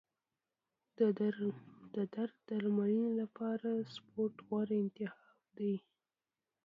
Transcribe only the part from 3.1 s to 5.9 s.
لپاره سپورت غوره انتخاب دی.